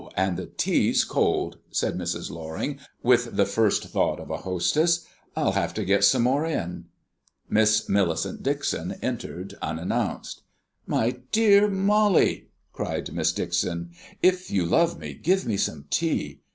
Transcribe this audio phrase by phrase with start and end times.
[0.17, 2.31] and the tea's cold!" said Mrs.
[2.31, 5.05] Loring, with the first thought of a hostess.
[5.35, 6.85] "I'll have to get some more in."
[7.47, 10.41] Miss Millicent Dixon entered unannounced.
[10.87, 13.91] "My Dear Molly," cried Miss Dixon,
[14.23, 16.41] "if you love me, give me some tea.